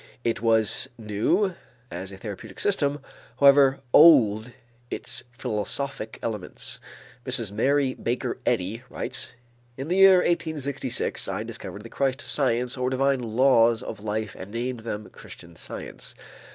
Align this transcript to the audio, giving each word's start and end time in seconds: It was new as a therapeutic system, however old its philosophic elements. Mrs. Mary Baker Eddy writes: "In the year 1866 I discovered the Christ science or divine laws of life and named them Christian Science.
It 0.23 0.41
was 0.41 0.89
new 0.97 1.53
as 1.91 2.11
a 2.11 2.17
therapeutic 2.17 2.59
system, 2.59 3.01
however 3.39 3.81
old 3.93 4.51
its 4.89 5.23
philosophic 5.31 6.17
elements. 6.23 6.79
Mrs. 7.23 7.51
Mary 7.51 7.93
Baker 7.93 8.39
Eddy 8.43 8.81
writes: 8.89 9.33
"In 9.77 9.89
the 9.89 9.97
year 9.97 10.15
1866 10.21 11.27
I 11.27 11.43
discovered 11.43 11.83
the 11.83 11.89
Christ 11.89 12.21
science 12.21 12.77
or 12.77 12.89
divine 12.89 13.21
laws 13.21 13.83
of 13.83 13.99
life 13.99 14.33
and 14.35 14.49
named 14.49 14.79
them 14.79 15.07
Christian 15.11 15.55
Science. 15.55 16.15